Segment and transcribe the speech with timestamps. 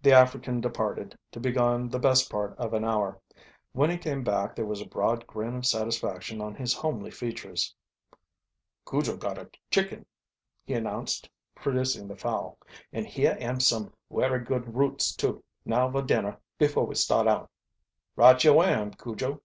[0.00, 3.20] The African departed, to be gone the best Part of an hour.
[3.72, 7.74] When he came back there was a broad grin of satisfaction on his homely features.
[8.88, 10.06] "Cujo got a chicken,"
[10.64, 12.56] he announced, producing the fowl.
[12.94, 15.44] "And here am some werry good roots, too.
[15.66, 17.50] Now va dinner befo' we start out."
[18.16, 19.42] "Right yo' am, Cujo!"